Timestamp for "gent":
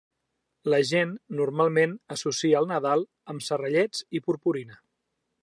0.91-1.11